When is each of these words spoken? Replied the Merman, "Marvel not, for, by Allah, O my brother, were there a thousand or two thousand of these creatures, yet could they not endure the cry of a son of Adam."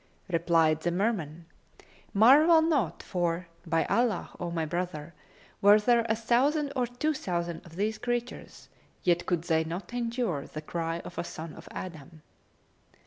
Replied 0.29 0.81
the 0.81 0.89
Merman, 0.89 1.45
"Marvel 2.11 2.63
not, 2.63 3.03
for, 3.03 3.45
by 3.67 3.85
Allah, 3.85 4.31
O 4.39 4.49
my 4.49 4.65
brother, 4.65 5.13
were 5.61 5.79
there 5.79 6.07
a 6.09 6.15
thousand 6.15 6.73
or 6.75 6.87
two 6.87 7.13
thousand 7.13 7.63
of 7.67 7.75
these 7.75 7.99
creatures, 7.99 8.67
yet 9.03 9.27
could 9.27 9.43
they 9.43 9.63
not 9.63 9.93
endure 9.93 10.47
the 10.47 10.59
cry 10.63 11.01
of 11.01 11.19
a 11.19 11.23
son 11.23 11.53
of 11.53 11.67
Adam." 11.69 12.23